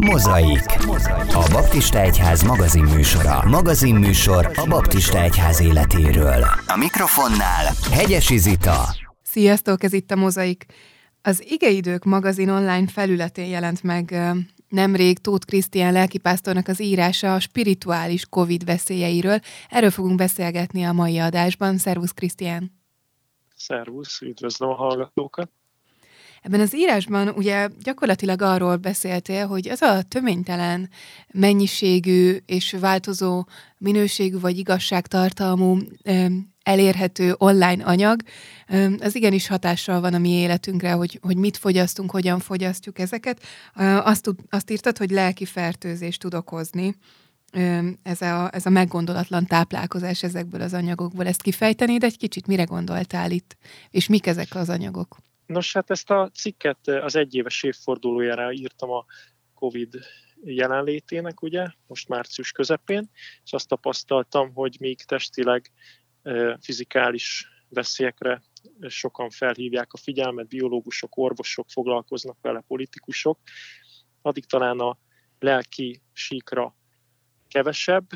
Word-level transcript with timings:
Mozaik. 0.00 0.64
A 1.32 1.48
Baptista 1.52 2.00
Egyház 2.00 2.42
magazinműsora. 2.42 3.48
Magazinműsor 3.48 4.50
a 4.54 4.66
Baptista 4.68 5.22
Egyház 5.22 5.60
életéről. 5.60 6.42
A 6.66 6.76
mikrofonnál 6.76 7.64
Hegyesi 7.90 8.38
Zita. 8.38 8.78
Sziasztok, 9.22 9.82
ez 9.82 9.92
itt 9.92 10.10
a 10.10 10.16
Mozaik. 10.16 10.66
Az 11.22 11.44
Igeidők 11.50 12.04
magazin 12.04 12.48
online 12.48 12.86
felületén 12.86 13.46
jelent 13.46 13.82
meg 13.82 14.14
nemrég 14.68 15.18
Tóth 15.18 15.46
Krisztián 15.46 15.92
lelkipásztornak 15.92 16.68
az 16.68 16.80
írása 16.80 17.34
a 17.34 17.40
spirituális 17.40 18.26
COVID 18.28 18.64
veszélyeiről. 18.64 19.38
Erről 19.68 19.90
fogunk 19.90 20.16
beszélgetni 20.16 20.82
a 20.82 20.92
mai 20.92 21.18
adásban. 21.18 21.78
Szervusz 21.78 22.12
Krisztián! 22.12 22.72
Szervusz, 23.56 24.20
üdvözlöm 24.20 24.68
a 24.68 24.74
hallgatókat! 24.74 25.50
Ebben 26.42 26.60
az 26.60 26.76
írásban 26.76 27.28
ugye 27.28 27.68
gyakorlatilag 27.82 28.42
arról 28.42 28.76
beszéltél, 28.76 29.46
hogy 29.46 29.68
az 29.68 29.82
a 29.82 30.02
töménytelen 30.02 30.90
mennyiségű 31.32 32.36
és 32.46 32.76
változó 32.80 33.44
minőségű 33.78 34.38
vagy 34.38 34.58
igazságtartalmú 34.58 35.78
elérhető 36.62 37.34
online 37.38 37.84
anyag, 37.84 38.22
az 38.98 39.14
igenis 39.14 39.46
hatással 39.46 40.00
van 40.00 40.14
a 40.14 40.18
mi 40.18 40.30
életünkre, 40.30 40.92
hogy, 40.92 41.18
hogy 41.22 41.36
mit 41.36 41.56
fogyasztunk, 41.56 42.10
hogyan 42.10 42.38
fogyasztjuk 42.38 42.98
ezeket. 42.98 43.42
Azt, 44.02 44.30
azt 44.50 44.70
írtad, 44.70 44.98
hogy 44.98 45.10
lelki 45.10 45.44
fertőzést 45.44 46.20
tud 46.20 46.34
okozni 46.34 46.94
ez 48.02 48.20
a, 48.20 48.50
ez 48.52 48.66
a 48.66 48.70
meggondolatlan 48.70 49.46
táplálkozás 49.46 50.22
ezekből 50.22 50.60
az 50.60 50.72
anyagokból. 50.72 51.26
Ezt 51.26 51.42
kifejtenéd 51.42 52.02
egy 52.02 52.16
kicsit, 52.16 52.46
mire 52.46 52.64
gondoltál 52.64 53.30
itt, 53.30 53.56
és 53.90 54.06
mik 54.06 54.26
ezek 54.26 54.54
az 54.54 54.68
anyagok? 54.68 55.16
Nos, 55.46 55.72
hát 55.72 55.90
ezt 55.90 56.10
a 56.10 56.30
cikket 56.34 56.88
az 56.88 57.16
egyéves 57.16 57.62
évfordulójára 57.62 58.52
írtam 58.52 58.90
a 58.90 59.04
COVID 59.54 59.98
jelenlétének, 60.44 61.42
ugye, 61.42 61.66
most 61.86 62.08
március 62.08 62.52
közepén, 62.52 63.10
és 63.44 63.52
azt 63.52 63.68
tapasztaltam, 63.68 64.52
hogy 64.54 64.76
még 64.80 65.02
testileg 65.02 65.72
fizikális 66.60 67.46
veszélyekre 67.68 68.42
sokan 68.88 69.30
felhívják 69.30 69.92
a 69.92 69.96
figyelmet, 69.96 70.48
biológusok, 70.48 71.16
orvosok 71.16 71.70
foglalkoznak 71.70 72.36
vele, 72.40 72.64
politikusok, 72.66 73.38
addig 74.22 74.46
talán 74.46 74.78
a 74.78 74.98
lelki 75.38 76.02
síkra 76.12 76.76
kevesebb 77.48 78.06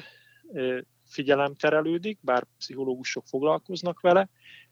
figyelem 1.04 1.54
terelődik, 1.54 2.18
bár 2.20 2.46
pszichológusok 2.58 3.26
foglalkoznak 3.26 4.00
vele, 4.00 4.28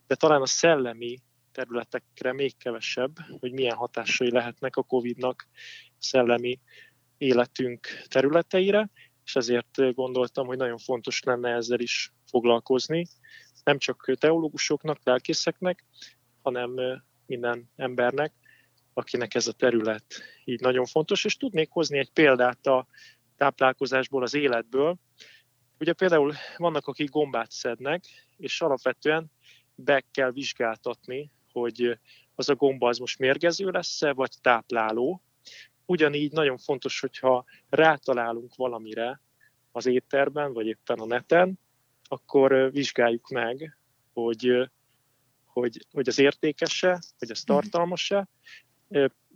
de 0.06 0.14
talán 0.14 0.40
a 0.40 0.46
szellemi 0.46 1.18
területekre 1.54 2.32
még 2.32 2.56
kevesebb, 2.56 3.16
hogy 3.40 3.52
milyen 3.52 3.76
hatásai 3.76 4.30
lehetnek 4.30 4.76
a 4.76 4.82
COVID-nak 4.82 5.48
szellemi 5.98 6.60
életünk 7.18 7.86
területeire, 8.08 8.90
és 9.24 9.36
ezért 9.36 9.94
gondoltam, 9.94 10.46
hogy 10.46 10.56
nagyon 10.56 10.78
fontos 10.78 11.22
lenne 11.22 11.50
ezzel 11.50 11.80
is 11.80 12.12
foglalkozni, 12.26 13.06
nem 13.64 13.78
csak 13.78 14.12
teológusoknak, 14.18 14.98
lelkészeknek, 15.02 15.84
hanem 16.42 16.74
minden 17.26 17.70
embernek, 17.76 18.32
akinek 18.92 19.34
ez 19.34 19.46
a 19.46 19.52
terület 19.52 20.04
így 20.44 20.60
nagyon 20.60 20.84
fontos, 20.84 21.24
és 21.24 21.36
tudnék 21.36 21.70
hozni 21.70 21.98
egy 21.98 22.10
példát 22.10 22.66
a 22.66 22.86
táplálkozásból, 23.36 24.22
az 24.22 24.34
életből. 24.34 24.96
Ugye 25.78 25.92
például 25.92 26.34
vannak, 26.56 26.86
akik 26.86 27.10
gombát 27.10 27.50
szednek, 27.50 28.04
és 28.36 28.60
alapvetően 28.60 29.30
be 29.74 30.04
kell 30.10 30.32
vizsgáltatni 30.32 31.30
hogy 31.54 31.98
az 32.34 32.48
a 32.48 32.54
gomba 32.54 32.88
az 32.88 32.98
most 32.98 33.18
mérgező 33.18 33.70
lesz-e, 33.70 34.12
vagy 34.12 34.30
tápláló. 34.40 35.22
Ugyanígy 35.86 36.32
nagyon 36.32 36.58
fontos, 36.58 37.00
hogyha 37.00 37.44
rátalálunk 37.68 38.54
valamire 38.54 39.20
az 39.72 39.86
étterben, 39.86 40.52
vagy 40.52 40.66
éppen 40.66 40.98
a 40.98 41.06
neten, 41.06 41.58
akkor 42.04 42.70
vizsgáljuk 42.72 43.28
meg, 43.28 43.78
hogy, 44.12 44.70
hogy, 45.44 45.86
hogy 45.92 46.08
az 46.08 46.18
értékese, 46.18 46.98
hogy 47.18 47.30
az 47.30 47.42
tartalmas-e. 47.42 48.28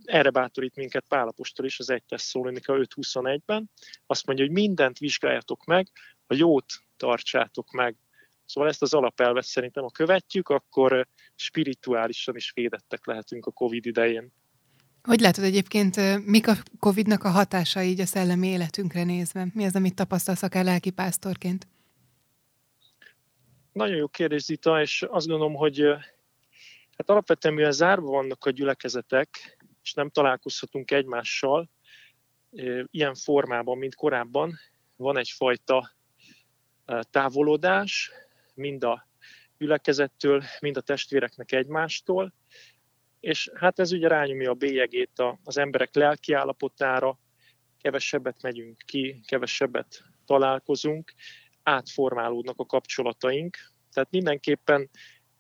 Erre 0.05 0.31
bátorít 0.31 0.77
minket 0.77 1.05
Pálapostól 1.09 1.67
is 1.67 1.79
az 1.79 1.91
1 1.91 2.03
Tesszalonika 2.09 2.73
5.21-ben. 2.73 3.71
Azt 4.07 4.27
mondja, 4.27 4.45
hogy 4.45 4.55
mindent 4.55 4.99
vizsgáljatok 4.99 5.65
meg, 5.65 5.89
a 6.27 6.35
jót 6.35 6.73
tartsátok 6.97 7.71
meg. 7.71 7.97
Szóval 8.49 8.71
ezt 8.71 8.83
az 8.83 8.95
alapelvet 8.95 9.45
szerintem, 9.45 9.83
ha 9.83 9.91
követjük, 9.91 10.49
akkor 10.49 11.09
spirituálisan 11.35 12.37
is 12.37 12.53
védettek 12.55 13.07
lehetünk 13.07 13.47
a 13.47 13.51
COVID 13.51 13.87
idején. 13.87 14.33
Hogy 15.03 15.21
látod 15.21 15.45
egyébként, 15.45 16.25
mik 16.27 16.49
a 16.49 16.55
COVID-nak 16.79 17.25
a 17.25 17.29
hatása 17.29 17.83
így 17.83 18.01
a 18.01 18.07
szellemi 18.07 18.47
életünkre 18.47 19.05
nézve? 19.05 19.47
Mi 19.55 19.65
az, 19.65 19.77
amit 19.77 19.95
tapasztalsz 19.95 20.43
akár 20.43 20.65
lelkipásztorként? 20.65 21.67
Nagyon 23.73 23.97
jó 23.97 24.09
kérdés, 24.09 24.43
Zita, 24.43 24.81
és 24.81 25.03
azt 25.03 25.27
gondolom, 25.27 25.55
hogy 25.55 25.81
hát 26.97 27.11
alapvetően 27.11 27.55
mivel 27.55 27.73
zárva 27.73 28.11
vannak 28.11 28.45
a 28.45 28.51
gyülekezetek, 28.51 29.59
és 29.83 29.93
nem 29.93 30.11
találkozhatunk 30.11 30.91
egymással 30.91 31.71
ilyen 32.91 33.15
formában, 33.15 33.79
mint 33.79 33.95
korábban, 33.95 34.59
van 34.97 35.19
egyfajta 35.19 35.97
távolodás, 37.11 38.11
mind 38.59 38.85
a 38.85 39.09
gyülekezettől, 39.59 40.43
mind 40.61 40.77
a 40.77 40.81
testvéreknek 40.81 41.53
egymástól, 41.53 42.35
és 43.21 43.51
hát 43.55 43.79
ez 43.79 43.93
ugye 43.93 44.09
rányomja 44.09 44.51
a 44.51 44.55
bélyegét 44.55 45.23
az 45.45 45.59
emberek 45.59 45.95
lelki 45.95 46.33
állapotára, 46.33 47.19
kevesebbet 47.81 48.43
megyünk 48.43 48.83
ki, 48.87 49.21
kevesebbet 49.27 50.03
találkozunk, 50.27 51.13
átformálódnak 51.63 52.59
a 52.59 52.67
kapcsolataink. 52.67 53.57
Tehát 53.93 54.11
mindenképpen 54.11 54.91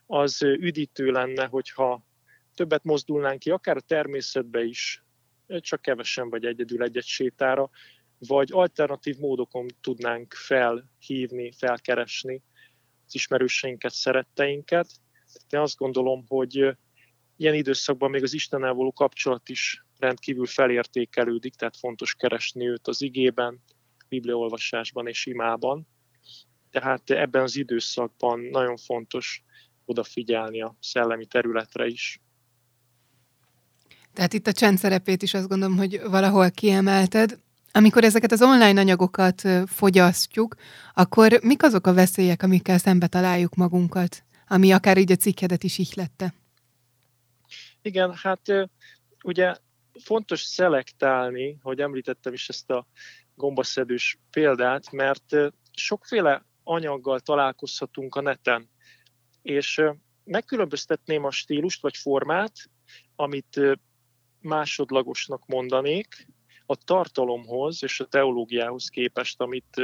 az 0.06 0.42
üdítő 0.42 1.10
lenne, 1.10 1.46
hogyha 1.46 2.06
többet 2.54 2.84
mozdulnánk 2.84 3.38
ki, 3.38 3.50
akár 3.50 3.76
a 3.76 3.80
természetbe 3.80 4.62
is, 4.62 5.04
csak 5.46 5.82
kevesen 5.82 6.30
vagy 6.30 6.44
egyedül 6.44 6.82
egy-egy 6.82 7.04
sétára, 7.04 7.70
vagy 8.18 8.48
alternatív 8.52 9.16
módokon 9.18 9.66
tudnánk 9.80 10.34
felhívni, 10.34 11.52
felkeresni 11.52 12.42
az 13.08 13.14
ismerőseinket, 13.14 13.92
szeretteinket. 13.92 14.88
Én 15.50 15.60
azt 15.60 15.76
gondolom, 15.76 16.24
hogy 16.28 16.76
ilyen 17.36 17.54
időszakban 17.54 18.10
még 18.10 18.22
az 18.22 18.34
Istennel 18.34 18.72
való 18.72 18.92
kapcsolat 18.92 19.48
is 19.48 19.84
rendkívül 19.98 20.46
felértékelődik, 20.46 21.54
tehát 21.54 21.76
fontos 21.76 22.14
keresni 22.14 22.68
őt 22.68 22.88
az 22.88 23.02
igében, 23.02 23.62
bibliaolvasásban 24.08 25.06
és 25.06 25.26
imában. 25.26 25.86
Tehát 26.70 27.10
ebben 27.10 27.42
az 27.42 27.56
időszakban 27.56 28.40
nagyon 28.40 28.76
fontos 28.76 29.42
odafigyelni 29.84 30.62
a 30.62 30.76
szellemi 30.80 31.26
területre 31.26 31.86
is. 31.86 32.20
Tehát 34.12 34.32
itt 34.32 34.46
a 34.46 34.52
csend 34.52 34.78
szerepét 34.78 35.22
is 35.22 35.34
azt 35.34 35.48
gondolom, 35.48 35.76
hogy 35.76 36.00
valahol 36.02 36.50
kiemelted. 36.50 37.38
Amikor 37.72 38.04
ezeket 38.04 38.32
az 38.32 38.42
online 38.42 38.80
anyagokat 38.80 39.42
fogyasztjuk, 39.66 40.54
akkor 40.94 41.38
mik 41.42 41.62
azok 41.62 41.86
a 41.86 41.94
veszélyek, 41.94 42.42
amikkel 42.42 42.78
szembe 42.78 43.06
találjuk 43.06 43.54
magunkat, 43.54 44.24
ami 44.46 44.72
akár 44.72 44.98
így 44.98 45.12
a 45.12 45.16
cikkedet 45.16 45.62
is 45.62 45.78
ihlette? 45.78 46.34
Igen, 47.82 48.14
hát 48.14 48.70
ugye 49.24 49.56
fontos 50.02 50.40
szelektálni, 50.40 51.58
hogy 51.62 51.80
említettem 51.80 52.32
is 52.32 52.48
ezt 52.48 52.70
a 52.70 52.86
gombaszedős 53.34 54.18
példát, 54.30 54.92
mert 54.92 55.36
sokféle 55.72 56.44
anyaggal 56.62 57.20
találkozhatunk 57.20 58.14
a 58.14 58.20
neten, 58.20 58.70
és 59.42 59.82
megkülönböztetném 60.24 61.24
a 61.24 61.30
stílust 61.30 61.82
vagy 61.82 61.96
formát, 61.96 62.52
amit 63.16 63.60
másodlagosnak 64.40 65.46
mondanék, 65.46 66.26
a 66.70 66.76
tartalomhoz 66.76 67.82
és 67.82 68.00
a 68.00 68.06
teológiához 68.06 68.88
képest, 68.88 69.40
amit 69.40 69.82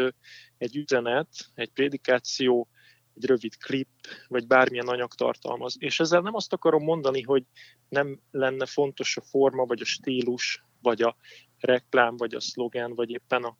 egy 0.58 0.76
üzenet, 0.76 1.28
egy 1.54 1.70
prédikáció, 1.70 2.68
egy 3.14 3.24
rövid 3.24 3.56
klip, 3.56 3.88
vagy 4.28 4.46
bármilyen 4.46 4.88
anyag 4.88 5.14
tartalmaz. 5.14 5.76
És 5.78 6.00
ezzel 6.00 6.20
nem 6.20 6.34
azt 6.34 6.52
akarom 6.52 6.82
mondani, 6.82 7.22
hogy 7.22 7.44
nem 7.88 8.20
lenne 8.30 8.66
fontos 8.66 9.16
a 9.16 9.20
forma, 9.20 9.64
vagy 9.64 9.80
a 9.80 9.84
stílus, 9.84 10.64
vagy 10.82 11.02
a 11.02 11.16
reklám, 11.58 12.16
vagy 12.16 12.34
a 12.34 12.40
szlogán, 12.40 12.94
vagy 12.94 13.10
éppen 13.10 13.42
a, 13.42 13.56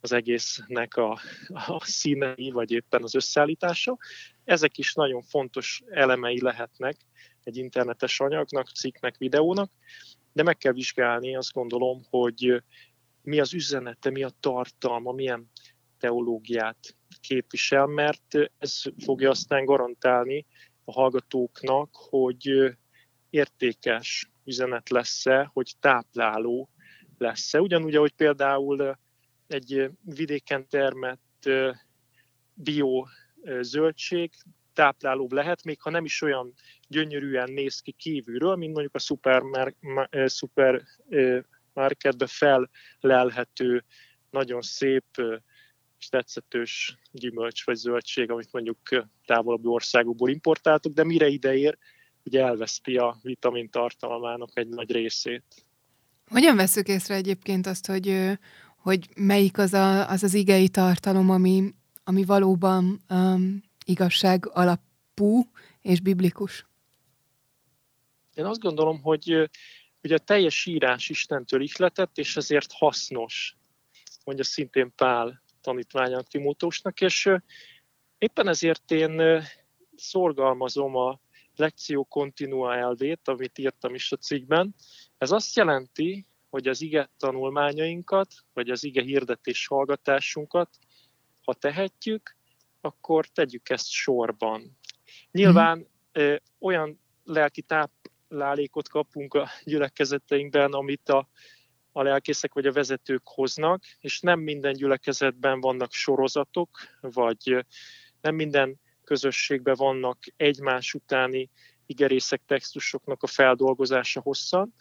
az 0.00 0.12
egésznek 0.12 0.96
a, 0.96 1.20
a 1.48 1.84
színei, 1.84 2.50
vagy 2.50 2.70
éppen 2.70 3.02
az 3.02 3.14
összeállítása. 3.14 3.96
Ezek 4.44 4.78
is 4.78 4.94
nagyon 4.94 5.22
fontos 5.22 5.82
elemei 5.88 6.40
lehetnek 6.40 6.96
egy 7.42 7.56
internetes 7.56 8.20
anyagnak, 8.20 8.68
cikknek, 8.68 9.16
videónak, 9.16 9.70
de 10.36 10.42
meg 10.42 10.56
kell 10.56 10.72
vizsgálni, 10.72 11.36
azt 11.36 11.52
gondolom, 11.52 12.02
hogy 12.10 12.62
mi 13.22 13.40
az 13.40 13.54
üzenete, 13.54 14.10
mi 14.10 14.22
a 14.22 14.30
tartalma, 14.40 15.12
milyen 15.12 15.50
teológiát 15.98 16.96
képvisel, 17.20 17.86
mert 17.86 18.34
ez 18.58 18.82
fogja 19.04 19.30
aztán 19.30 19.64
garantálni 19.64 20.46
a 20.84 20.92
hallgatóknak, 20.92 21.88
hogy 21.92 22.76
értékes 23.30 24.30
üzenet 24.44 24.88
lesz-e, 24.88 25.50
hogy 25.52 25.72
tápláló 25.80 26.70
lesz-e. 27.18 27.60
Ugyanúgy, 27.60 27.94
ahogy 27.94 28.12
például 28.12 28.98
egy 29.46 29.90
vidéken 30.00 30.68
termett 30.68 31.48
bio 32.54 33.06
zöldség 33.60 34.32
táplálóbb 34.76 35.32
lehet, 35.32 35.64
még 35.64 35.80
ha 35.80 35.90
nem 35.90 36.04
is 36.04 36.22
olyan 36.22 36.52
gyönyörűen 36.88 37.50
néz 37.52 37.80
ki 37.80 37.92
kívülről, 37.92 38.56
mint 38.56 38.72
mondjuk 38.72 38.94
a 38.94 38.98
szupermarketbe 40.28 42.26
fellelhető, 42.26 43.84
nagyon 44.30 44.62
szép 44.62 45.04
és 45.98 46.08
tetszetős 46.08 46.98
gyümölcs 47.12 47.64
vagy 47.64 47.76
zöldség, 47.76 48.30
amit 48.30 48.52
mondjuk 48.52 48.78
távolabbi 49.26 49.66
országokból 49.66 50.30
importáltuk, 50.30 50.92
de 50.92 51.04
mire 51.04 51.26
ideér, 51.26 51.78
ugye 52.24 52.44
elveszti 52.44 52.96
a 52.96 53.18
vitamin 53.22 53.70
tartalmának 53.70 54.50
egy 54.54 54.68
nagy 54.68 54.92
részét. 54.92 55.44
Hogyan 56.28 56.56
veszük 56.56 56.88
észre 56.88 57.14
egyébként 57.14 57.66
azt, 57.66 57.86
hogy, 57.86 58.36
hogy 58.76 59.08
melyik 59.16 59.58
az, 59.58 59.72
a, 59.72 60.10
az 60.10 60.22
az 60.22 60.34
igei 60.34 60.68
tartalom, 60.68 61.30
ami, 61.30 61.74
ami 62.04 62.24
valóban 62.24 63.00
um, 63.08 63.62
igazság 63.86 64.48
alapú 64.48 65.50
és 65.80 66.00
biblikus? 66.00 66.66
Én 68.34 68.44
azt 68.44 68.60
gondolom, 68.60 69.02
hogy, 69.02 69.50
hogy 70.00 70.12
a 70.12 70.18
teljes 70.18 70.66
írás 70.66 71.08
Istentől 71.08 71.62
ihletett, 71.62 72.18
és 72.18 72.36
ezért 72.36 72.72
hasznos, 72.72 73.56
mondja 74.24 74.44
szintén 74.44 74.92
Pál 74.94 75.42
tanítványának 75.60 76.28
Timótósnak, 76.28 77.00
és 77.00 77.30
éppen 78.18 78.48
ezért 78.48 78.90
én 78.90 79.42
szorgalmazom 79.96 80.96
a 80.96 81.20
lekció 81.56 82.04
continua 82.04 82.76
elvét, 82.76 83.28
amit 83.28 83.58
írtam 83.58 83.94
is 83.94 84.12
a 84.12 84.16
cikkben. 84.16 84.74
Ez 85.18 85.30
azt 85.30 85.56
jelenti, 85.56 86.26
hogy 86.48 86.68
az 86.68 86.80
ige 86.80 87.10
tanulmányainkat, 87.16 88.34
vagy 88.52 88.70
az 88.70 88.84
ige 88.84 89.02
hirdetés 89.02 89.66
hallgatásunkat, 89.66 90.78
ha 91.42 91.54
tehetjük, 91.54 92.35
akkor 92.86 93.26
tegyük 93.26 93.68
ezt 93.68 93.88
sorban. 93.88 94.78
Nyilván 95.30 95.88
mm. 96.20 96.34
olyan 96.58 97.00
lelki 97.24 97.62
táplálékot 97.62 98.88
kapunk 98.88 99.34
a 99.34 99.48
gyülekezeteinkben, 99.64 100.72
amit 100.72 101.08
a, 101.08 101.28
a 101.92 102.02
lelkészek 102.02 102.54
vagy 102.54 102.66
a 102.66 102.72
vezetők 102.72 103.22
hoznak, 103.24 103.82
és 104.00 104.20
nem 104.20 104.40
minden 104.40 104.72
gyülekezetben 104.72 105.60
vannak 105.60 105.92
sorozatok, 105.92 106.70
vagy 107.00 107.66
nem 108.20 108.34
minden 108.34 108.80
közösségben 109.04 109.74
vannak 109.78 110.18
egymás 110.36 110.94
utáni 110.94 111.50
igerészek 111.86 112.42
textusoknak 112.46 113.22
a 113.22 113.26
feldolgozása 113.26 114.20
hosszan. 114.20 114.74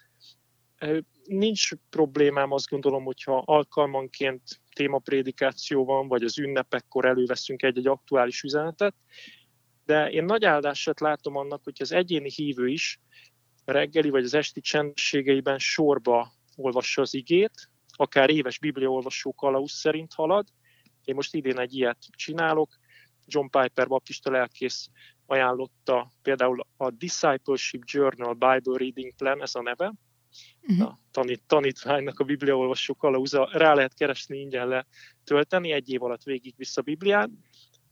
Nincs 1.23 1.69
problémám 1.89 2.51
azt 2.51 2.69
gondolom, 2.69 3.03
hogyha 3.03 3.43
alkalmanként 3.45 4.41
témaprédikáció 4.73 5.85
van, 5.85 6.07
vagy 6.07 6.23
az 6.23 6.37
ünnepekkor 6.37 7.05
előveszünk 7.05 7.63
egy-egy 7.63 7.87
aktuális 7.87 8.41
üzenetet, 8.41 8.95
de 9.85 10.09
én 10.09 10.23
nagy 10.23 10.45
áldását 10.45 10.99
látom 10.99 11.35
annak, 11.35 11.63
hogy 11.63 11.77
az 11.79 11.91
egyéni 11.91 12.29
hívő 12.35 12.67
is 12.67 12.99
reggeli 13.65 14.09
vagy 14.09 14.23
az 14.23 14.33
esti 14.33 14.61
csendségeiben 14.61 15.59
sorba 15.59 16.31
olvassa 16.55 17.01
az 17.01 17.13
igét, 17.13 17.69
akár 17.87 18.29
éves 18.29 18.59
bibliaolvasó 18.59 19.33
kalauz 19.33 19.71
szerint 19.71 20.13
halad. 20.13 20.47
Én 21.03 21.15
most 21.15 21.35
idén 21.35 21.59
egy 21.59 21.75
ilyet 21.75 21.97
csinálok. 22.09 22.75
John 23.25 23.47
Piper 23.49 23.87
baptista 23.87 24.31
lelkész 24.31 24.89
ajánlotta 25.25 26.11
például 26.21 26.65
a 26.77 26.89
Discipleship 26.89 27.83
Journal 27.85 28.33
Bible 28.33 28.77
Reading 28.77 29.15
Plan, 29.15 29.41
ez 29.41 29.55
a 29.55 29.61
neve, 29.61 29.93
uh-huh. 30.61 30.87
a 30.87 30.99
tanít, 31.11 31.43
tanítványnak 31.47 32.19
a 32.19 32.23
bibliaolvasó 32.23 32.95
kalauza, 32.95 33.49
rá 33.51 33.73
lehet 33.73 33.93
keresni, 33.93 34.37
ingyen 34.37 34.67
letölteni, 34.67 35.71
egy 35.71 35.89
év 35.89 36.03
alatt 36.03 36.23
végig 36.23 36.53
vissza 36.57 36.81
a 36.81 36.83
Bibliát, 36.83 37.29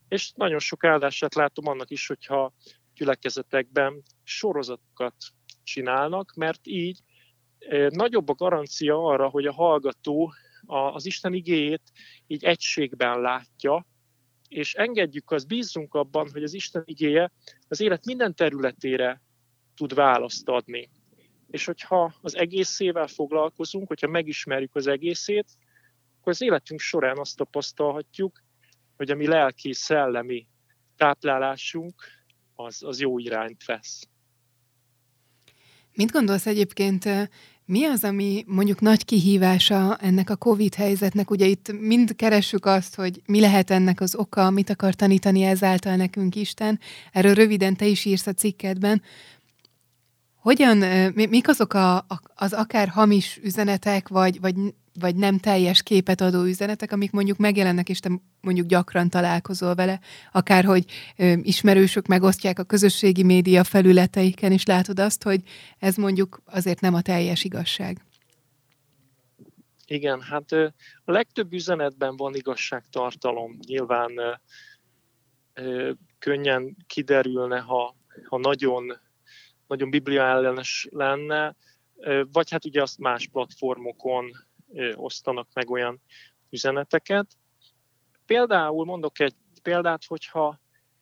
és 0.08 0.32
nagyon 0.34 0.58
sok 0.58 0.84
áldását 0.84 1.34
látom 1.34 1.66
annak 1.66 1.90
is, 1.90 2.06
hogyha 2.06 2.52
gyülekezetekben 2.94 4.02
sorozatokat 4.22 5.14
csinálnak, 5.62 6.34
mert 6.34 6.66
így 6.66 7.00
nagyobb 7.88 8.28
a 8.28 8.34
garancia 8.34 9.04
arra, 9.04 9.28
hogy 9.28 9.46
a 9.46 9.52
hallgató 9.52 10.34
az 10.66 11.06
Isten 11.06 11.34
igéjét 11.34 11.92
így 12.26 12.44
egységben 12.44 13.20
látja, 13.20 13.86
és 14.48 14.74
engedjük 14.74 15.30
azt, 15.30 15.46
bízzunk 15.46 15.94
abban, 15.94 16.30
hogy 16.32 16.42
az 16.42 16.54
Isten 16.54 16.82
igéje 16.86 17.32
az 17.68 17.80
élet 17.80 18.04
minden 18.04 18.34
területére 18.34 19.22
tud 19.74 19.94
választ 19.94 20.48
adni. 20.48 20.90
És 21.54 21.64
hogyha 21.64 22.14
az 22.20 22.36
egészével 22.36 23.06
foglalkozunk, 23.06 23.88
hogyha 23.88 24.08
megismerjük 24.08 24.74
az 24.74 24.86
egészét, 24.86 25.46
akkor 26.20 26.32
az 26.32 26.42
életünk 26.42 26.80
során 26.80 27.18
azt 27.18 27.36
tapasztalhatjuk, 27.36 28.42
hogy 28.96 29.10
a 29.10 29.14
mi 29.14 29.26
lelki, 29.26 29.72
szellemi 29.72 30.46
táplálásunk 30.96 31.94
az, 32.54 32.82
az 32.82 33.00
jó 33.00 33.18
irányt 33.18 33.64
vesz. 33.64 34.08
Mit 35.92 36.10
gondolsz 36.10 36.46
egyébként, 36.46 37.08
mi 37.66 37.84
az, 37.84 38.04
ami 38.04 38.44
mondjuk 38.46 38.80
nagy 38.80 39.04
kihívása 39.04 39.96
ennek 39.96 40.30
a 40.30 40.36
COVID 40.36 40.74
helyzetnek? 40.74 41.30
Ugye 41.30 41.46
itt 41.46 41.72
mind 41.80 42.16
keressük 42.16 42.66
azt, 42.66 42.94
hogy 42.94 43.22
mi 43.26 43.40
lehet 43.40 43.70
ennek 43.70 44.00
az 44.00 44.14
oka, 44.14 44.50
mit 44.50 44.70
akar 44.70 44.94
tanítani 44.94 45.42
ezáltal 45.42 45.96
nekünk 45.96 46.36
Isten. 46.36 46.80
Erről 47.12 47.34
röviden 47.34 47.76
te 47.76 47.86
is 47.86 48.04
írsz 48.04 48.26
a 48.26 48.32
cikkedben. 48.32 49.02
Hogyan, 50.44 50.76
mik 51.14 51.48
azok 51.48 51.74
a, 51.74 52.06
az 52.34 52.52
akár 52.52 52.88
hamis 52.88 53.40
üzenetek, 53.42 54.08
vagy, 54.08 54.40
vagy, 54.40 54.54
vagy 55.00 55.16
nem 55.16 55.38
teljes 55.38 55.82
képet 55.82 56.20
adó 56.20 56.42
üzenetek, 56.42 56.92
amik 56.92 57.10
mondjuk 57.10 57.38
megjelennek, 57.38 57.88
és 57.88 58.00
te 58.00 58.10
mondjuk 58.40 58.66
gyakran 58.66 59.08
találkozol 59.08 59.74
vele, 59.74 60.00
akár 60.32 60.64
hogy 60.64 60.84
ismerősök 61.42 62.06
megosztják 62.06 62.58
a 62.58 62.64
közösségi 62.64 63.22
média 63.22 63.64
felületeiken, 63.64 64.52
és 64.52 64.64
látod 64.64 64.98
azt, 64.98 65.22
hogy 65.22 65.40
ez 65.78 65.96
mondjuk 65.96 66.40
azért 66.44 66.80
nem 66.80 66.94
a 66.94 67.02
teljes 67.02 67.44
igazság. 67.44 68.04
Igen, 69.86 70.20
hát 70.20 70.52
a 71.04 71.12
legtöbb 71.12 71.52
üzenetben 71.52 72.16
van 72.16 72.34
igazságtartalom. 72.34 73.58
Nyilván 73.66 74.12
könnyen 76.18 76.76
kiderülne, 76.86 77.58
ha, 77.58 77.96
ha 78.28 78.38
nagyon 78.38 79.02
nagyon 79.66 79.90
biblia 79.90 80.22
ellenes 80.22 80.88
lenne, 80.90 81.56
vagy 82.32 82.50
hát 82.50 82.64
ugye 82.64 82.82
azt 82.82 82.98
más 82.98 83.28
platformokon 83.28 84.30
osztanak 84.94 85.48
meg 85.52 85.70
olyan 85.70 86.00
üzeneteket. 86.50 87.26
Például 88.26 88.84
mondok 88.84 89.18
egy 89.18 89.34
példát, 89.62 90.04
hogyha 90.04 90.60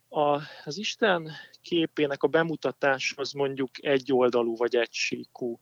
a, 0.08 0.40
az 0.64 0.78
Isten 0.78 1.30
képének 1.62 2.22
a 2.22 2.28
bemutatás 2.28 3.14
az 3.16 3.32
mondjuk 3.32 3.70
egy 3.84 4.12
oldalú 4.12 4.56
vagy 4.56 4.76
egysíkú. 4.76 5.60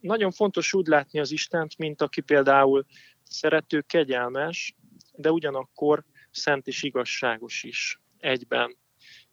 Nagyon 0.00 0.30
fontos 0.30 0.72
úgy 0.72 0.86
látni 0.86 1.18
az 1.18 1.30
Istent, 1.30 1.78
mint 1.78 2.02
aki 2.02 2.20
például 2.20 2.86
szerető, 3.22 3.80
kegyelmes, 3.80 4.74
de 5.12 5.30
ugyanakkor 5.30 6.04
szent 6.30 6.66
és 6.66 6.82
igazságos 6.82 7.62
is 7.62 8.00
egyben. 8.18 8.76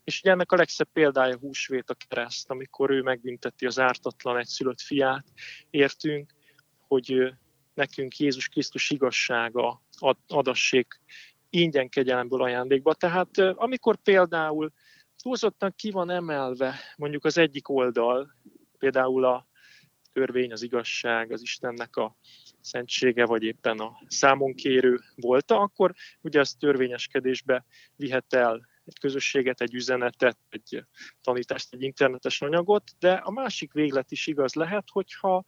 És 0.10 0.20
ugye 0.20 0.32
ennek 0.32 0.52
a 0.52 0.56
legszebb 0.56 0.88
példája 0.94 1.38
húsvét 1.38 1.90
a 1.90 1.96
kereszt, 2.08 2.50
amikor 2.50 2.92
ő 2.92 3.02
megbünteti 3.02 3.66
az 3.66 3.80
ártatlan 3.80 4.38
egyszülött 4.38 4.82
fiát, 4.82 5.26
értünk, 5.70 6.32
hogy 6.88 7.34
nekünk 7.74 8.18
Jézus 8.18 8.48
Krisztus 8.48 8.90
igazsága 8.90 9.82
adassék 10.28 11.02
ingyen 11.50 11.90
kegyelemből 11.90 12.42
ajándékba. 12.42 12.94
Tehát 12.94 13.38
amikor 13.38 13.96
például 14.04 14.72
túlzottan 15.22 15.74
ki 15.76 15.92
van 15.92 16.10
emelve 16.10 16.76
mondjuk 16.96 17.26
az 17.26 17.38
egyik 17.38 17.70
oldal, 17.70 18.36
például 18.78 19.26
a 19.26 19.48
törvény, 20.14 20.52
az 20.52 20.62
igazság, 20.62 21.32
az 21.32 21.42
Istennek 21.42 21.96
a 21.96 22.16
szentsége, 22.62 23.26
vagy 23.26 23.44
éppen 23.44 23.80
a 23.80 23.98
számonkérő 24.08 25.00
volt, 25.16 25.52
akkor 25.52 25.94
ugye 26.22 26.40
az 26.40 26.56
törvényeskedésbe 26.60 27.66
vihet 27.96 28.34
el 28.34 28.68
egy 28.90 29.00
közösséget, 29.00 29.62
egy 29.62 29.74
üzenetet, 29.74 30.38
egy 30.50 30.84
tanítást, 31.22 31.74
egy 31.74 31.82
internetes 31.82 32.42
anyagot, 32.42 32.84
de 33.00 33.12
a 33.12 33.32
másik 33.32 33.74
véglet 33.74 34.12
is 34.12 34.28
igaz 34.28 34.54
lehet, 34.54 34.88
hogyha 34.92 35.44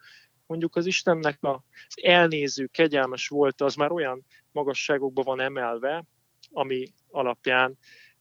mondjuk 0.45 0.75
az 0.75 0.85
Istennek 0.85 1.37
az 1.41 2.03
elnéző, 2.03 2.65
kegyelmes 2.65 3.27
volt, 3.27 3.61
az 3.61 3.75
már 3.75 3.91
olyan 3.91 4.25
magasságokba 4.51 5.21
van 5.23 5.39
emelve, 5.39 6.03
ami 6.51 6.93
alapján 7.09 7.77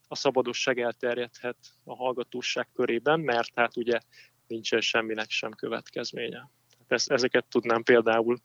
a 0.08 0.14
szabadosság 0.14 0.80
elterjedhet 0.80 1.56
a 1.84 1.94
hallgatóság 1.94 2.68
körében, 2.74 3.20
mert 3.20 3.50
hát 3.54 3.76
ugye 3.76 3.98
nincsen 4.46 4.80
semminek 4.80 5.30
sem 5.30 5.50
következménye. 5.50 6.50
ezeket 6.88 7.46
tudnám 7.46 7.82
például 7.82 8.38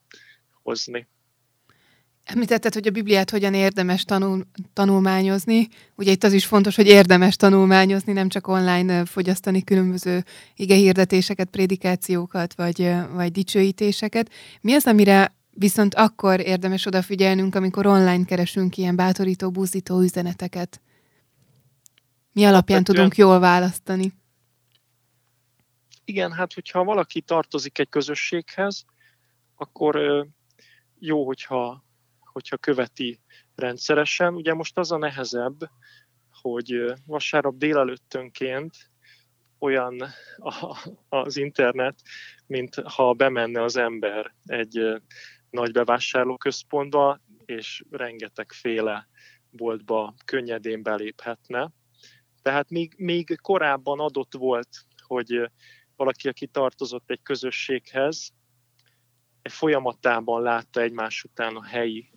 hozni. 0.64 1.08
Említetted, 2.26 2.74
hogy 2.74 2.88
a 2.88 2.92
Bibliát 2.92 3.30
hogyan 3.30 3.54
érdemes 3.54 4.04
tanul, 4.04 4.46
tanulmányozni. 4.74 5.68
Ugye 5.96 6.12
itt 6.12 6.24
az 6.24 6.34
is 6.34 6.46
fontos, 6.46 6.76
hogy 6.76 6.88
érdemes 6.88 7.36
tanulmányozni, 7.36 8.14
nem 8.14 8.30
csak 8.30 8.48
online 8.48 9.06
fogyasztani 9.06 9.64
különböző 9.64 10.24
igehirdetéseket, 10.56 11.50
prédikációkat, 11.50 12.54
vagy, 12.54 12.92
vagy 13.14 13.32
dicsőítéseket. 13.32 14.32
Mi 14.62 14.74
az, 14.74 14.86
amire 14.86 15.34
Viszont 15.58 15.96
akkor 15.96 16.40
érdemes 16.40 16.86
odafigyelnünk, 16.86 17.56
amikor 17.56 17.86
online 17.86 18.26
keresünk 18.26 18.78
ilyen 18.78 18.96
bátorító, 18.96 19.52
buzdító 19.52 20.02
üzeneteket. 20.02 20.82
Mi 22.32 22.46
alapján 22.46 22.84
tudunk 22.84 23.16
jól 23.16 23.40
választani? 23.40 24.14
Igen, 26.06 26.32
hát 26.32 26.54
hogyha 26.54 26.84
valaki 26.84 27.22
tartozik 27.22 27.80
egy 27.80 27.90
közösséghez, 27.90 28.86
akkor 29.56 30.26
jó, 31.00 31.26
hogyha, 31.26 31.85
hogyha 32.36 32.58
követi 32.58 33.20
rendszeresen. 33.56 34.34
Ugye 34.34 34.54
most 34.54 34.78
az 34.78 34.92
a 34.92 34.98
nehezebb, 34.98 35.70
hogy 36.42 36.94
vasárnap 37.06 37.56
délelőttönként 37.56 38.76
olyan 39.60 40.04
az 41.10 41.38
internet, 41.38 42.02
mint 42.48 42.76
ha 42.76 43.14
bemenne 43.14 43.62
az 43.64 43.78
ember 43.78 44.34
egy 44.46 45.02
nagy 45.50 45.72
bevásárlóközpontba, 45.72 47.20
és 47.46 47.84
rengetegféle 47.90 49.08
boltba 49.50 50.14
könnyedén 50.26 50.84
beléphetne. 50.84 51.72
Tehát 52.42 52.70
még, 52.70 52.94
még 52.98 53.40
korábban 53.42 54.00
adott 54.00 54.34
volt, 54.34 54.70
hogy 55.02 55.52
valaki, 55.96 56.28
aki 56.28 56.48
tartozott 56.48 57.10
egy 57.10 57.22
közösséghez, 57.24 58.34
folyamatában 59.50 60.42
látta 60.42 60.82
egymás 60.82 61.24
után 61.24 61.56
a 61.56 61.64
helyi 61.64 62.15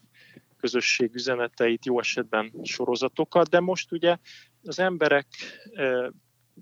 közösség 0.59 1.15
üzeneteit, 1.15 1.87
jó 1.87 1.99
esetben 1.99 2.53
sorozatokat, 2.63 3.49
de 3.49 3.61
most 3.61 3.93
ugye 3.93 4.17
az 4.63 4.79
emberek, 4.79 5.27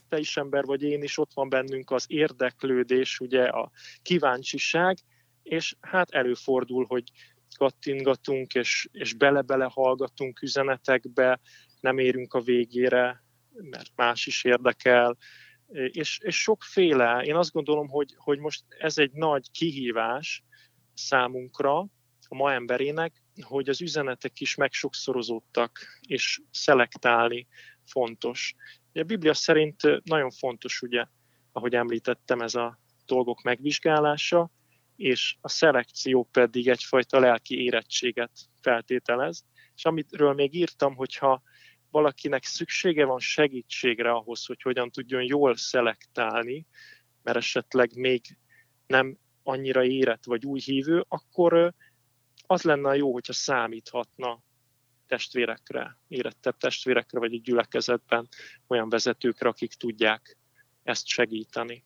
te 0.08 0.18
is 0.18 0.36
ember 0.36 0.64
vagy 0.64 0.82
én 0.82 1.02
is, 1.02 1.18
ott 1.18 1.32
van 1.34 1.48
bennünk 1.48 1.90
az 1.90 2.04
érdeklődés, 2.08 3.20
ugye 3.20 3.44
a 3.44 3.70
kíváncsiság, 4.02 4.98
és 5.42 5.76
hát 5.80 6.10
előfordul, 6.10 6.84
hogy 6.88 7.04
kattingatunk, 7.56 8.54
és, 8.54 8.88
és 8.92 9.14
bele-bele 9.14 9.68
hallgatunk 9.72 10.42
üzenetekbe, 10.42 11.40
nem 11.80 11.98
érünk 11.98 12.34
a 12.34 12.40
végére, 12.40 13.24
mert 13.52 13.90
más 13.94 14.26
is 14.26 14.44
érdekel, 14.44 15.16
és, 15.72 16.18
és 16.22 16.40
sokféle, 16.40 17.22
én 17.24 17.34
azt 17.34 17.52
gondolom, 17.52 17.88
hogy, 17.88 18.14
hogy 18.16 18.38
most 18.38 18.64
ez 18.78 18.98
egy 18.98 19.12
nagy 19.12 19.50
kihívás 19.50 20.44
számunkra, 20.94 21.86
a 22.28 22.34
ma 22.34 22.52
emberének, 22.52 23.22
hogy 23.42 23.68
az 23.68 23.80
üzenetek 23.80 24.40
is 24.40 24.54
megsokszorozódtak, 24.54 25.98
és 26.08 26.40
szelektálni 26.50 27.46
fontos. 27.84 28.54
A 28.92 29.02
Biblia 29.02 29.34
szerint 29.34 30.04
nagyon 30.04 30.30
fontos, 30.30 30.82
ugye, 30.82 31.06
ahogy 31.52 31.74
említettem, 31.74 32.40
ez 32.40 32.54
a 32.54 32.80
dolgok 33.06 33.42
megvizsgálása, 33.42 34.50
és 34.96 35.36
a 35.40 35.48
szelekció 35.48 36.28
pedig 36.32 36.68
egyfajta 36.68 37.18
lelki 37.18 37.62
érettséget 37.62 38.30
feltételez. 38.60 39.44
És 39.74 39.84
amitről 39.84 40.32
még 40.32 40.54
írtam, 40.54 40.94
hogyha 40.94 41.42
valakinek 41.90 42.44
szüksége 42.44 43.04
van 43.04 43.18
segítségre 43.18 44.10
ahhoz, 44.10 44.46
hogy 44.46 44.62
hogyan 44.62 44.90
tudjon 44.90 45.22
jól 45.22 45.56
szelektálni, 45.56 46.66
mert 47.22 47.36
esetleg 47.36 47.96
még 47.96 48.38
nem 48.86 49.18
annyira 49.42 49.84
érett 49.84 50.24
vagy 50.24 50.44
új 50.44 50.60
hívő, 50.60 51.04
akkor 51.08 51.74
az 52.46 52.62
lenne 52.62 52.96
jó, 52.96 53.12
hogyha 53.12 53.32
számíthatna 53.32 54.42
testvérekre, 55.06 55.98
érettebb 56.08 56.56
testvérekre, 56.56 57.18
vagy 57.18 57.32
egy 57.32 57.42
gyülekezetben 57.42 58.28
olyan 58.66 58.88
vezetőkre, 58.88 59.48
akik 59.48 59.72
tudják 59.72 60.36
ezt 60.82 61.06
segíteni. 61.06 61.84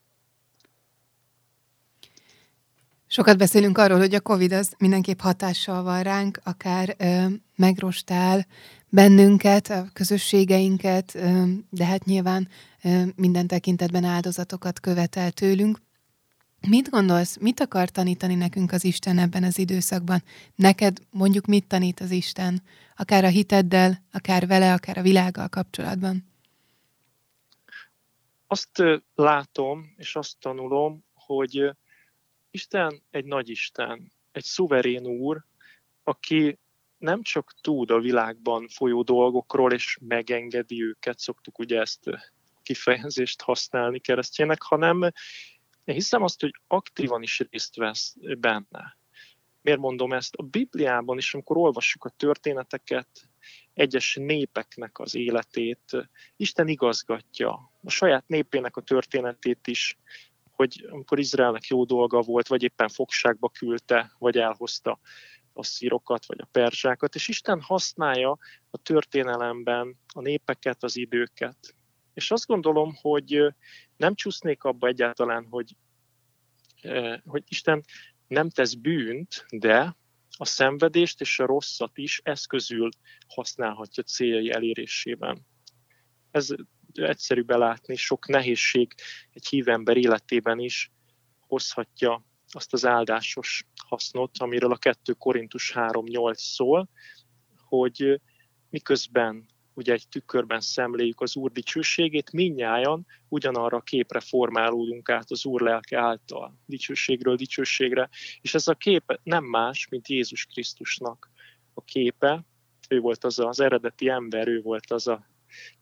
Sokat 3.07 3.37
beszélünk 3.37 3.77
arról, 3.77 3.97
hogy 3.97 4.13
a 4.13 4.21
COVID 4.21 4.51
az 4.51 4.73
mindenképp 4.77 5.19
hatással 5.19 5.83
van 5.83 6.03
ránk, 6.03 6.39
akár 6.43 6.95
ö, 6.97 7.25
megrostál 7.55 8.45
bennünket, 8.89 9.69
a 9.69 9.85
közösségeinket, 9.93 11.15
ö, 11.15 11.43
de 11.69 11.85
hát 11.85 12.05
nyilván 12.05 12.47
ö, 12.83 13.03
minden 13.15 13.47
tekintetben 13.47 14.03
áldozatokat 14.03 14.79
követel 14.79 15.31
tőlünk. 15.31 15.77
Mit 16.67 16.89
gondolsz, 16.89 17.37
mit 17.37 17.59
akar 17.59 17.89
tanítani 17.89 18.35
nekünk 18.35 18.71
az 18.71 18.83
Isten 18.83 19.17
ebben 19.17 19.43
az 19.43 19.57
időszakban? 19.57 20.23
Neked 20.55 20.97
mondjuk 21.11 21.45
mit 21.45 21.67
tanít 21.67 21.99
az 21.99 22.11
Isten, 22.11 22.61
akár 22.95 23.23
a 23.23 23.27
hiteddel, 23.27 24.03
akár 24.11 24.47
vele, 24.47 24.73
akár 24.73 24.97
a 24.97 25.01
világgal 25.01 25.47
kapcsolatban? 25.47 26.29
Azt 28.47 28.83
látom, 29.15 29.93
és 29.97 30.15
azt 30.15 30.39
tanulom, 30.39 31.03
hogy 31.13 31.71
Isten 32.51 33.01
egy 33.11 33.25
nagy 33.25 33.49
Isten, 33.49 34.11
egy 34.31 34.43
szuverén 34.43 35.05
úr, 35.05 35.45
aki 36.03 36.59
nem 36.97 37.21
csak 37.21 37.53
tud 37.61 37.91
a 37.91 37.99
világban 37.99 38.67
folyó 38.67 39.01
dolgokról, 39.01 39.73
és 39.73 39.97
megengedi 40.01 40.83
őket, 40.83 41.19
szoktuk 41.19 41.59
ugye 41.59 41.79
ezt 41.79 42.09
kifejezést 42.63 43.41
használni 43.41 43.99
keresztjének, 43.99 44.61
hanem 44.61 45.11
én 45.83 45.95
hiszem 45.95 46.23
azt, 46.23 46.41
hogy 46.41 46.51
aktívan 46.67 47.21
is 47.21 47.39
részt 47.49 47.75
vesz 47.75 48.15
benne. 48.39 48.97
Miért 49.61 49.79
mondom 49.79 50.13
ezt? 50.13 50.35
A 50.35 50.43
Bibliában 50.43 51.17
is, 51.17 51.33
amikor 51.33 51.57
olvassuk 51.57 52.05
a 52.05 52.09
történeteket, 52.09 53.07
egyes 53.73 54.15
népeknek 54.15 54.99
az 54.99 55.15
életét, 55.15 56.09
Isten 56.35 56.67
igazgatja. 56.67 57.71
A 57.83 57.89
saját 57.89 58.27
népének 58.27 58.77
a 58.77 58.81
történetét 58.81 59.67
is, 59.67 59.97
hogy 60.51 60.87
amikor 60.89 61.19
Izraelnek 61.19 61.65
jó 61.65 61.83
dolga 61.83 62.21
volt, 62.21 62.47
vagy 62.47 62.63
éppen 62.63 62.87
fogságba 62.87 63.49
küldte, 63.49 64.11
vagy 64.17 64.37
elhozta 64.37 64.99
a 65.53 65.63
szírokat, 65.63 66.25
vagy 66.25 66.39
a 66.41 66.47
perzsákat, 66.51 67.15
és 67.15 67.27
Isten 67.27 67.61
használja 67.61 68.37
a 68.69 68.77
történelemben 68.77 69.97
a 70.13 70.21
népeket, 70.21 70.83
az 70.83 70.97
időket. 70.97 71.75
És 72.13 72.31
azt 72.31 72.45
gondolom, 72.45 72.95
hogy 73.01 73.53
nem 73.97 74.15
csúsznék 74.15 74.63
abba 74.63 74.87
egyáltalán, 74.87 75.47
hogy, 75.49 75.75
hogy 77.25 77.43
Isten 77.47 77.83
nem 78.27 78.49
tesz 78.49 78.73
bűnt, 78.73 79.45
de 79.49 79.95
a 80.37 80.45
szenvedést 80.45 81.21
és 81.21 81.39
a 81.39 81.45
rosszat 81.45 81.97
is 81.97 82.21
eszközül 82.23 82.89
használhatja 83.27 84.03
céljai 84.03 84.51
elérésében. 84.51 85.45
Ez 86.31 86.47
egyszerű 86.93 87.41
belátni, 87.41 87.95
sok 87.95 88.27
nehézség 88.27 88.93
egy 89.33 89.47
hívember 89.47 89.97
életében 89.97 90.59
is 90.59 90.91
hozhatja 91.39 92.25
azt 92.47 92.73
az 92.73 92.85
áldásos 92.85 93.65
hasznot, 93.87 94.37
amiről 94.37 94.71
a 94.71 94.77
2 94.77 95.13
Korintus 95.13 95.71
3.8 95.75 96.33
szól, 96.33 96.89
hogy 97.57 98.21
miközben 98.69 99.45
ugye 99.73 99.93
egy 99.93 100.07
tükörben 100.09 100.61
szemléljük 100.61 101.21
az 101.21 101.35
Úr 101.35 101.51
dicsőségét, 101.51 102.31
minnyáján 102.31 103.05
ugyanarra 103.27 103.77
a 103.77 103.81
képre 103.81 104.19
formálódunk 104.19 105.09
át 105.09 105.31
az 105.31 105.45
Úr 105.45 105.61
lelke 105.61 105.99
által, 105.99 106.57
dicsőségről 106.65 107.35
dicsőségre, 107.35 108.09
és 108.41 108.53
ez 108.53 108.67
a 108.67 108.73
kép 108.73 109.19
nem 109.23 109.43
más, 109.43 109.87
mint 109.89 110.07
Jézus 110.07 110.45
Krisztusnak 110.45 111.31
a 111.73 111.83
képe, 111.83 112.45
ő 112.89 112.99
volt 112.99 113.23
az 113.23 113.39
az 113.39 113.59
eredeti 113.59 114.09
ember, 114.09 114.47
ő 114.47 114.61
volt 114.61 114.91
az 114.91 115.07
a 115.07 115.27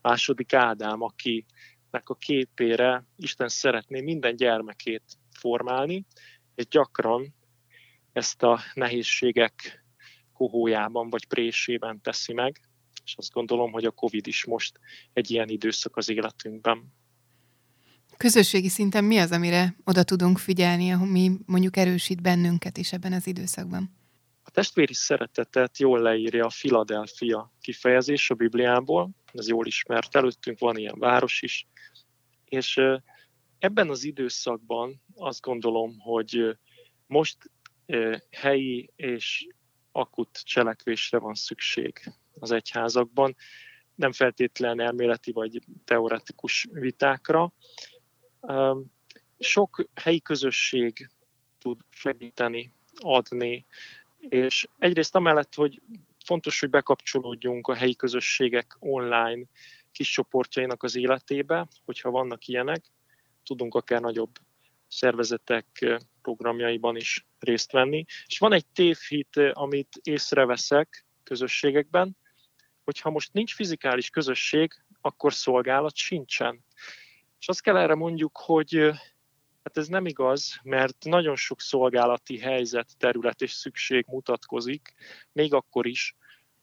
második 0.02 0.54
Ádám, 0.54 1.02
akinek 1.02 2.10
a 2.10 2.16
képére 2.16 3.06
Isten 3.16 3.48
szeretné 3.48 4.02
minden 4.02 4.36
gyermekét 4.36 5.04
formálni, 5.32 6.06
és 6.56 6.68
gyakran 6.68 7.36
ezt 8.12 8.44
a 8.44 8.60
nehézségek 8.74 9.84
kohójában 10.34 11.10
vagy 11.10 11.26
présében 11.26 12.02
teszi 12.02 12.34
meg, 12.34 12.69
és 13.10 13.16
azt 13.18 13.32
gondolom, 13.32 13.72
hogy 13.72 13.86
a 13.86 13.92
Covid 13.92 14.28
is 14.28 14.46
most 14.46 14.80
egy 15.14 15.32
ilyen 15.32 15.50
időszak 15.50 15.98
az 15.98 16.10
életünkben. 16.10 16.94
Közösségi 18.18 18.70
szinten 18.70 19.04
mi 19.04 19.18
az, 19.18 19.32
amire 19.32 19.76
oda 19.84 20.04
tudunk 20.04 20.38
figyelni, 20.38 20.92
ami 20.92 21.32
mondjuk 21.46 21.78
erősít 21.78 22.22
bennünket 22.22 22.78
is 22.78 22.94
ebben 22.94 23.14
az 23.14 23.28
időszakban? 23.28 23.98
A 24.44 24.52
testvéri 24.52 24.94
szeretetet 24.94 25.78
jól 25.78 26.00
leírja 26.00 26.46
a 26.46 26.52
Philadelphia 26.60 27.54
kifejezés 27.62 28.30
a 28.30 28.36
Bibliából, 28.36 29.10
ez 29.34 29.48
jól 29.48 29.66
ismert, 29.66 30.16
előttünk 30.16 30.60
van 30.60 30.78
ilyen 30.78 31.00
város 31.00 31.42
is, 31.42 31.68
és 32.46 32.82
ebben 33.60 33.90
az 33.90 34.04
időszakban 34.04 35.02
azt 35.16 35.42
gondolom, 35.42 36.00
hogy 36.00 36.58
most 37.08 37.38
helyi 38.32 38.92
és 38.96 39.48
akut 39.92 40.42
cselekvésre 40.44 41.18
van 41.18 41.34
szükség 41.34 42.12
az 42.40 42.52
egyházakban, 42.52 43.36
nem 43.96 44.12
feltétlen 44.12 44.80
elméleti 44.80 45.32
vagy 45.32 45.62
teoretikus 45.86 46.68
vitákra. 46.72 47.54
Sok 49.40 49.86
helyi 49.96 50.22
közösség 50.22 51.10
tud 51.58 51.80
segíteni, 51.90 52.74
adni, 52.96 53.66
és 54.20 54.68
egyrészt 54.78 55.16
amellett, 55.16 55.56
hogy 55.56 55.82
fontos, 56.26 56.60
hogy 56.60 56.70
bekapcsolódjunk 56.70 57.68
a 57.68 57.76
helyi 57.76 57.96
közösségek 57.96 58.76
online 58.80 59.46
kis 59.92 60.12
csoportjainak 60.12 60.84
az 60.84 60.96
életébe, 60.96 61.68
hogyha 61.86 62.10
vannak 62.10 62.48
ilyenek, 62.48 62.84
tudunk 63.44 63.76
akár 63.76 64.02
nagyobb 64.02 64.32
szervezetek 64.88 65.66
programjaiban 66.22 66.96
is 66.96 67.26
részt 67.40 67.72
venni. 67.72 68.06
És 68.26 68.40
van 68.40 68.54
egy 68.54 68.66
tévhit, 68.68 69.38
amit 69.54 70.00
észreveszek 70.04 71.06
közösségekben, 71.24 72.18
hogy 72.90 73.00
ha 73.00 73.10
most 73.10 73.34
nincs 73.34 73.56
fizikális 73.56 74.10
közösség, 74.10 74.74
akkor 75.02 75.34
szolgálat 75.34 75.96
sincsen. 75.96 76.64
És 77.40 77.48
azt 77.48 77.62
kell 77.62 77.78
erre 77.78 77.96
mondjuk, 77.96 78.38
hogy 78.38 78.74
hát 79.64 79.78
ez 79.78 79.88
nem 79.88 80.06
igaz, 80.06 80.60
mert 80.64 81.04
nagyon 81.04 81.36
sok 81.36 81.62
szolgálati 81.62 82.40
helyzet, 82.40 82.98
terület 82.98 83.42
és 83.42 83.52
szükség 83.52 84.06
mutatkozik, 84.08 84.94
még 85.32 85.54
akkor 85.54 85.88
is, 85.88 86.16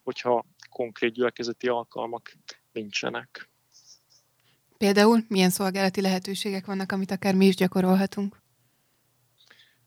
hogyha 0.03 0.45
konkrét 0.71 1.13
gyülekezeti 1.13 1.69
alkalmak 1.69 2.37
nincsenek. 2.73 3.51
Például 4.79 5.25
milyen 5.29 5.51
szolgálati 5.51 6.01
lehetőségek 6.01 6.67
vannak, 6.67 6.93
amit 6.93 7.11
akár 7.11 7.35
mi 7.35 7.47
is 7.47 7.55
gyakorolhatunk? 7.55 8.37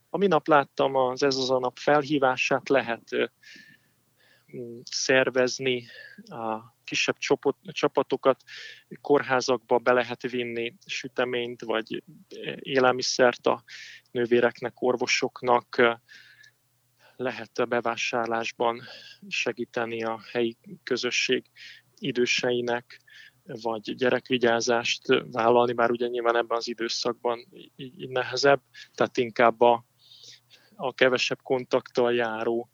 A 0.09 0.17
minap 0.17 0.47
láttam 0.47 0.95
az 0.95 1.23
Ez 1.23 1.35
az 1.35 1.49
a 1.49 1.59
nap 1.59 1.77
felhívását, 1.77 2.69
lehet 2.69 3.31
szervezni 4.83 5.85
a 6.25 6.75
kisebb 6.83 7.17
csapatokat, 7.71 8.43
kórházakba 9.01 9.77
be 9.77 9.91
lehet 9.91 10.21
vinni 10.21 10.75
süteményt 10.85 11.61
vagy 11.61 12.03
élelmiszert 12.59 13.47
a 13.47 13.63
nővéreknek, 14.11 14.81
orvosoknak, 14.81 15.97
lehet 17.15 17.57
a 17.57 17.65
bevásárlásban 17.65 18.81
segíteni 19.27 20.03
a 20.03 20.19
helyi 20.31 20.57
közösség 20.83 21.45
időseinek, 21.97 23.01
vagy 23.43 23.95
gyerekvigyázást 23.95 25.01
vállalni, 25.31 25.73
bár 25.73 25.91
ugye 25.91 26.07
nyilván 26.07 26.35
ebben 26.35 26.57
az 26.57 26.67
időszakban 26.67 27.47
nehezebb, 27.95 28.61
tehát 28.93 29.17
inkább 29.17 29.61
a, 29.61 29.85
a 30.75 30.93
kevesebb 30.93 31.41
kontakttal 31.43 32.13
járó 32.13 32.69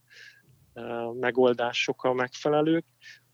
megoldások 1.20 2.04
a 2.04 2.14
megfelelők. 2.14 2.86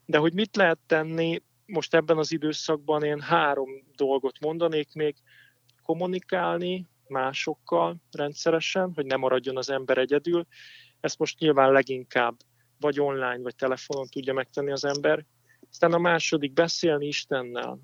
De 0.06 0.18
hogy 0.18 0.34
mit 0.34 0.56
lehet 0.56 0.78
tenni, 0.86 1.42
most 1.66 1.94
ebben 1.94 2.18
az 2.18 2.32
időszakban 2.32 3.02
én 3.02 3.20
három 3.20 3.70
dolgot 3.96 4.40
mondanék 4.40 4.92
még, 4.94 5.16
kommunikálni 5.82 6.88
másokkal 7.08 7.96
rendszeresen, 8.10 8.92
hogy 8.94 9.06
ne 9.06 9.16
maradjon 9.16 9.56
az 9.56 9.70
ember 9.70 9.98
egyedül. 9.98 10.46
Ezt 11.00 11.18
most 11.18 11.38
nyilván 11.38 11.72
leginkább 11.72 12.36
vagy 12.78 13.00
online, 13.00 13.38
vagy 13.38 13.54
telefonon 13.56 14.06
tudja 14.06 14.32
megtenni 14.32 14.70
az 14.70 14.84
ember. 14.84 15.24
Aztán 15.70 15.92
a 15.92 15.98
második, 15.98 16.52
beszélni 16.52 17.06
Istennel, 17.06 17.80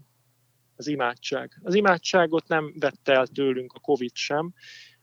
az 0.77 0.87
imádság. 0.87 1.61
Az 1.63 1.75
imádságot 1.75 2.49
nem 2.49 2.73
vette 2.79 3.13
el 3.13 3.27
tőlünk 3.27 3.73
a 3.73 3.81
Covid 3.81 4.15
sem. 4.15 4.53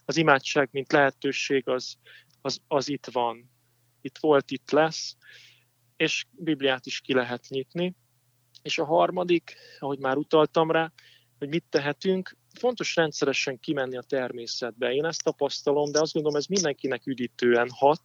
Az 0.05 0.17
imádság, 0.17 0.69
mint 0.71 0.91
lehetőség, 0.91 1.67
az, 1.67 1.95
az, 2.41 2.59
az 2.67 2.89
itt 2.89 3.05
van. 3.05 3.54
Itt 4.05 4.17
volt, 4.17 4.51
itt 4.51 4.71
lesz, 4.71 5.15
és 5.95 6.25
Bibliát 6.31 6.85
is 6.85 7.01
ki 7.01 7.13
lehet 7.13 7.45
nyitni. 7.49 7.95
És 8.61 8.77
a 8.77 8.85
harmadik, 8.85 9.55
ahogy 9.79 9.99
már 9.99 10.17
utaltam 10.17 10.71
rá, 10.71 10.91
hogy 11.37 11.47
mit 11.47 11.65
tehetünk, 11.69 12.37
fontos 12.59 12.95
rendszeresen 12.95 13.59
kimenni 13.59 13.97
a 13.97 14.01
természetbe. 14.01 14.93
Én 14.93 15.05
ezt 15.05 15.23
tapasztalom, 15.23 15.91
de 15.91 15.99
azt 15.99 16.13
gondolom, 16.13 16.37
ez 16.37 16.45
mindenkinek 16.45 17.05
üdítően 17.05 17.69
hat. 17.69 18.01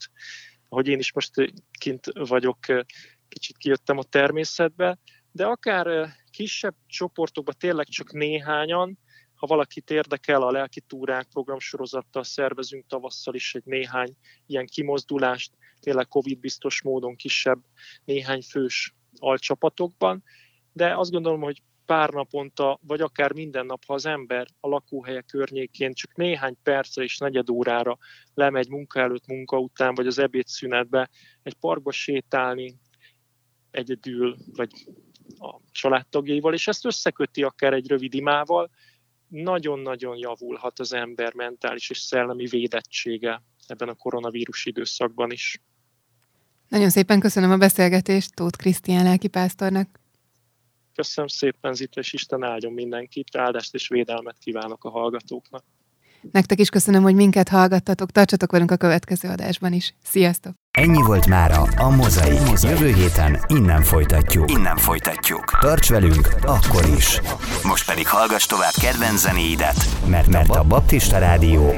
Ahogy 0.69 0.89
én 0.89 0.99
is 0.99 1.13
most 1.13 1.53
kint 1.79 2.07
vagyok, 2.13 2.59
kicsit 3.29 3.57
kijöttem 3.57 3.99
a 3.99 4.03
természetbe, 4.03 4.99
de 5.33 5.47
akár 5.47 6.09
kisebb 6.31 6.75
csoportokban 6.87 7.55
tényleg 7.59 7.87
csak 7.87 8.13
néhányan, 8.13 8.99
ha 9.35 9.47
valakit 9.47 9.91
érdekel, 9.91 10.43
a 10.43 10.51
lelki 10.51 10.81
túrák 10.81 11.29
programsorozattal 11.29 12.25
szervezünk 12.25 12.87
tavasszal 12.87 13.35
is 13.35 13.55
egy 13.55 13.65
néhány 13.65 14.17
ilyen 14.47 14.67
kimozdulást, 14.67 15.53
tényleg 15.81 16.09
Covid-biztos 16.09 16.83
módon 16.83 17.17
kisebb, 17.17 17.59
néhány 18.05 18.43
fős 18.43 18.95
alcsapatokban, 19.19 20.23
de 20.73 20.97
azt 20.97 21.11
gondolom, 21.11 21.41
hogy 21.41 21.63
pár 21.91 22.11
naponta, 22.11 22.79
vagy 22.83 23.01
akár 23.01 23.33
minden 23.33 23.67
nap, 23.67 23.85
ha 23.85 23.95
az 23.95 24.07
ember 24.07 24.47
a 24.61 24.69
lakóhelye 24.69 25.21
környékén 25.21 25.93
csak 25.93 26.15
néhány 26.15 26.57
percre 26.63 27.03
és 27.03 27.19
negyed 27.19 27.51
órára 27.51 27.99
lemegy 28.35 28.69
munka 28.69 29.01
előtt, 29.01 29.27
munka 29.27 29.59
után, 29.59 29.95
vagy 29.95 30.07
az 30.07 30.19
ebédszünetbe 30.19 31.11
egy 31.43 31.55
parkba 31.55 31.93
sétálni, 31.93 32.79
egyedül, 33.71 34.37
vagy 34.53 34.71
a 35.39 35.61
családtagjaival, 35.73 36.55
és 36.55 36.69
ezt 36.69 36.85
összeköti 36.85 37.43
akár 37.43 37.73
egy 37.73 37.89
rövid 37.89 38.15
imával, 38.15 38.71
nagyon-nagyon 39.29 40.17
javulhat 40.17 40.79
az 40.79 40.93
ember 40.93 41.35
mentális 41.35 41.91
és 41.91 41.99
szellemi 41.99 42.47
védettsége 42.47 43.43
ebben 43.67 43.89
a 43.89 43.95
koronavírus 43.95 44.67
időszakban 44.67 45.31
is. 45.31 45.61
Nagyon 46.71 46.91
szépen 46.91 47.21
köszönöm 47.21 47.51
a 47.51 47.57
beszélgetést 47.57 48.35
Tóth 48.35 48.59
Krisztián 48.59 49.05
lelkipásztornak. 49.05 49.89
Köszönöm 50.95 51.29
szépen, 51.29 51.75
Zita, 51.75 52.01
és 52.01 52.13
Isten 52.13 52.43
áldjon 52.43 52.73
mindenkit, 52.73 53.37
áldást 53.37 53.75
és 53.75 53.89
védelmet 53.89 54.37
kívánok 54.39 54.85
a 54.85 54.91
hallgatóknak. 54.91 55.65
Nektek 56.33 56.61
is 56.61 56.69
köszönöm, 56.69 57.03
hogy 57.03 57.15
minket 57.15 57.49
hallgattatok, 57.49 58.11
tartsatok 58.11 58.53
velünk 58.53 58.71
a 58.71 58.77
következő 58.77 59.29
adásban 59.29 59.73
is. 59.73 59.95
Sziasztok! 60.03 60.53
Ennyi 60.71 61.03
volt 61.03 61.27
mára 61.27 61.63
a 61.63 61.91
Mozai. 61.91 62.37
Jövő 62.63 62.95
héten 62.95 63.45
innen 63.49 63.83
folytatjuk. 63.83 64.51
Innen 64.51 64.77
folytatjuk. 64.77 65.59
Tarts 65.61 65.89
velünk 65.89 66.29
akkor 66.43 66.85
is. 66.97 67.21
Most 67.65 67.87
pedig 67.87 68.09
hallgass 68.09 68.47
tovább 68.47 68.75
kedvenc 68.81 69.21
zenéidet, 69.21 70.07
mert, 70.07 70.29
mert 70.29 70.49
a 70.49 70.65
Baptista 70.65 71.19
Rádió 71.19 71.73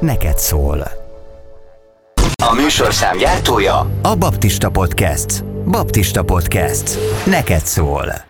neked 0.00 0.38
szól. 0.38 0.99
A 2.34 2.54
műsorszám 2.54 3.16
gyártója 3.16 3.90
a 4.02 4.16
Baptista 4.16 4.70
Podcast. 4.70 5.44
Baptista 5.44 6.22
Podcast. 6.22 6.98
Neked 7.26 7.60
szól. 7.64 8.29